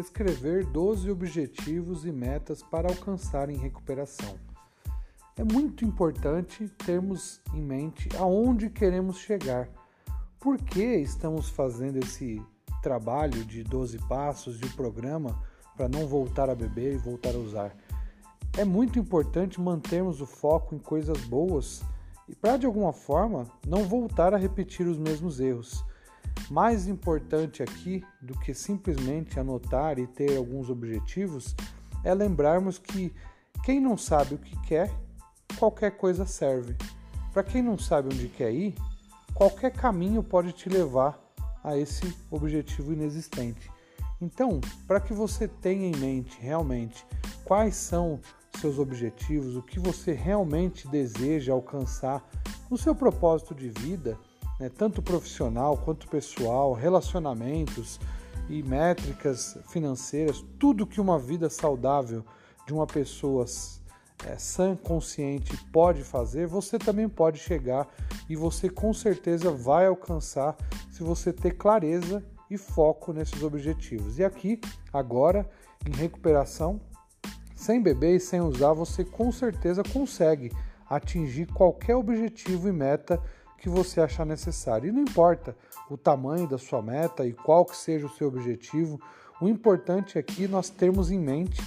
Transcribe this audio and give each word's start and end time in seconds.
escrever 0.00 0.64
12 0.64 1.10
objetivos 1.10 2.04
e 2.04 2.12
metas 2.12 2.62
para 2.62 2.88
alcançar 2.88 3.50
em 3.50 3.56
recuperação. 3.56 4.34
É 5.36 5.44
muito 5.44 5.84
importante 5.84 6.68
termos 6.84 7.40
em 7.54 7.62
mente 7.62 8.08
aonde 8.18 8.68
queremos 8.68 9.18
chegar. 9.18 9.68
Por 10.38 10.58
que 10.58 10.96
estamos 10.96 11.48
fazendo 11.48 11.98
esse 11.98 12.42
trabalho 12.82 13.44
de 13.44 13.62
12 13.62 13.98
passos 14.08 14.58
de 14.58 14.68
programa 14.70 15.42
para 15.76 15.88
não 15.88 16.06
voltar 16.06 16.50
a 16.50 16.54
beber 16.54 16.94
e 16.94 16.98
voltar 16.98 17.34
a 17.34 17.38
usar? 17.38 17.76
É 18.58 18.64
muito 18.64 18.98
importante 18.98 19.60
mantermos 19.60 20.20
o 20.20 20.26
foco 20.26 20.74
em 20.74 20.78
coisas 20.78 21.18
boas 21.24 21.82
e 22.28 22.34
para 22.34 22.56
de 22.56 22.66
alguma 22.66 22.92
forma 22.92 23.46
não 23.66 23.84
voltar 23.84 24.34
a 24.34 24.38
repetir 24.38 24.86
os 24.86 24.98
mesmos 24.98 25.40
erros. 25.40 25.84
Mais 26.50 26.88
importante 26.88 27.62
aqui 27.62 28.04
do 28.20 28.36
que 28.40 28.52
simplesmente 28.52 29.38
anotar 29.38 30.00
e 30.00 30.06
ter 30.08 30.36
alguns 30.36 30.68
objetivos 30.68 31.54
é 32.02 32.12
lembrarmos 32.12 32.76
que 32.76 33.14
quem 33.62 33.78
não 33.78 33.96
sabe 33.96 34.34
o 34.34 34.38
que 34.38 34.60
quer, 34.62 34.92
qualquer 35.56 35.92
coisa 35.92 36.26
serve. 36.26 36.76
Para 37.32 37.44
quem 37.44 37.62
não 37.62 37.78
sabe 37.78 38.12
onde 38.12 38.26
quer 38.26 38.52
ir, 38.52 38.74
qualquer 39.32 39.70
caminho 39.70 40.24
pode 40.24 40.50
te 40.52 40.68
levar 40.68 41.22
a 41.62 41.76
esse 41.76 42.16
objetivo 42.32 42.92
inexistente. 42.92 43.70
Então, 44.20 44.60
para 44.88 45.00
que 45.00 45.12
você 45.12 45.46
tenha 45.46 45.86
em 45.86 45.96
mente 45.96 46.36
realmente 46.40 47.06
quais 47.44 47.76
são 47.76 48.18
seus 48.60 48.76
objetivos, 48.76 49.54
o 49.54 49.62
que 49.62 49.78
você 49.78 50.12
realmente 50.12 50.88
deseja 50.88 51.52
alcançar 51.52 52.28
no 52.68 52.76
seu 52.76 52.94
propósito 52.94 53.54
de 53.54 53.68
vida, 53.68 54.18
né, 54.60 54.68
tanto 54.68 55.00
profissional 55.00 55.78
quanto 55.78 56.06
pessoal, 56.06 56.74
relacionamentos 56.74 57.98
e 58.48 58.62
métricas 58.62 59.56
financeiras, 59.68 60.44
tudo 60.58 60.86
que 60.86 61.00
uma 61.00 61.18
vida 61.18 61.48
saudável 61.48 62.22
de 62.66 62.74
uma 62.74 62.86
pessoa 62.86 63.46
é, 64.26 64.36
sã, 64.36 64.76
consciente 64.76 65.56
pode 65.72 66.04
fazer, 66.04 66.46
você 66.46 66.78
também 66.78 67.08
pode 67.08 67.38
chegar 67.38 67.88
e 68.28 68.36
você 68.36 68.68
com 68.68 68.92
certeza 68.92 69.50
vai 69.50 69.86
alcançar 69.86 70.54
se 70.90 71.02
você 71.02 71.32
ter 71.32 71.52
clareza 71.52 72.22
e 72.50 72.58
foco 72.58 73.14
nesses 73.14 73.42
objetivos. 73.42 74.18
E 74.18 74.24
aqui, 74.24 74.60
agora, 74.92 75.48
em 75.86 75.96
recuperação, 75.96 76.78
sem 77.54 77.80
beber 77.80 78.16
e 78.16 78.20
sem 78.20 78.40
usar, 78.42 78.74
você 78.74 79.04
com 79.04 79.32
certeza 79.32 79.82
consegue 79.82 80.52
atingir 80.88 81.46
qualquer 81.46 81.94
objetivo 81.94 82.68
e 82.68 82.72
meta 82.72 83.22
que 83.60 83.68
você 83.68 84.00
achar 84.00 84.24
necessário. 84.24 84.88
E 84.88 84.92
não 84.92 85.02
importa 85.02 85.54
o 85.88 85.96
tamanho 85.96 86.48
da 86.48 86.58
sua 86.58 86.80
meta 86.80 87.26
e 87.26 87.32
qual 87.32 87.64
que 87.64 87.76
seja 87.76 88.06
o 88.06 88.10
seu 88.10 88.28
objetivo, 88.28 89.00
o 89.40 89.48
importante 89.48 90.18
aqui 90.18 90.46
é 90.46 90.48
nós 90.48 90.70
termos 90.70 91.10
em 91.10 91.18
mente 91.18 91.62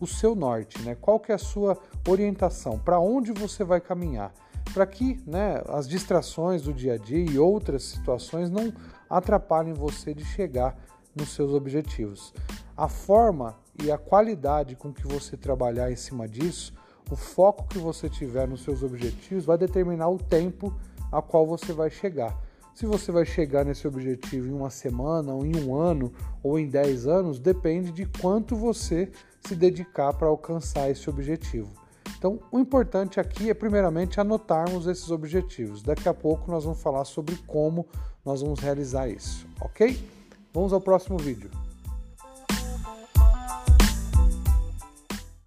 o 0.00 0.06
seu 0.06 0.34
norte, 0.34 0.82
né? 0.82 0.94
Qual 0.94 1.18
que 1.18 1.32
é 1.32 1.36
a 1.36 1.38
sua 1.38 1.78
orientação? 2.06 2.78
Para 2.78 3.00
onde 3.00 3.32
você 3.32 3.64
vai 3.64 3.80
caminhar? 3.80 4.34
Para 4.74 4.86
que 4.86 5.18
né, 5.26 5.62
as 5.68 5.88
distrações 5.88 6.62
do 6.62 6.72
dia 6.72 6.94
a 6.94 6.98
dia 6.98 7.24
e 7.24 7.38
outras 7.38 7.84
situações 7.84 8.50
não 8.50 8.72
atrapalhem 9.08 9.72
você 9.72 10.12
de 10.12 10.24
chegar 10.24 10.76
nos 11.14 11.30
seus 11.30 11.52
objetivos. 11.52 12.34
A 12.76 12.88
forma 12.88 13.56
e 13.82 13.90
a 13.90 13.96
qualidade 13.96 14.76
com 14.76 14.92
que 14.92 15.06
você 15.06 15.36
trabalhar 15.36 15.90
em 15.90 15.96
cima 15.96 16.28
disso, 16.28 16.74
o 17.10 17.16
foco 17.16 17.68
que 17.68 17.78
você 17.78 18.08
tiver 18.08 18.46
nos 18.48 18.62
seus 18.64 18.82
objetivos 18.82 19.46
vai 19.46 19.56
determinar 19.56 20.08
o 20.08 20.18
tempo 20.18 20.74
a 21.10 21.22
qual 21.22 21.46
você 21.46 21.72
vai 21.72 21.90
chegar. 21.90 22.36
Se 22.74 22.84
você 22.84 23.10
vai 23.10 23.24
chegar 23.24 23.64
nesse 23.64 23.88
objetivo 23.88 24.48
em 24.48 24.52
uma 24.52 24.68
semana, 24.68 25.32
ou 25.32 25.46
em 25.46 25.56
um 25.56 25.74
ano, 25.74 26.12
ou 26.42 26.58
em 26.58 26.68
10 26.68 27.06
anos, 27.06 27.38
depende 27.38 27.90
de 27.90 28.04
quanto 28.04 28.54
você 28.54 29.10
se 29.46 29.54
dedicar 29.54 30.12
para 30.12 30.28
alcançar 30.28 30.90
esse 30.90 31.08
objetivo. 31.08 31.72
Então, 32.18 32.38
o 32.52 32.58
importante 32.58 33.18
aqui 33.18 33.50
é, 33.50 33.54
primeiramente, 33.54 34.20
anotarmos 34.20 34.86
esses 34.86 35.10
objetivos. 35.10 35.82
Daqui 35.82 36.08
a 36.08 36.14
pouco 36.14 36.50
nós 36.50 36.64
vamos 36.64 36.82
falar 36.82 37.04
sobre 37.04 37.36
como 37.46 37.86
nós 38.24 38.42
vamos 38.42 38.60
realizar 38.60 39.08
isso, 39.08 39.46
ok? 39.60 39.98
Vamos 40.52 40.72
ao 40.72 40.80
próximo 40.80 41.16
vídeo. 41.18 41.50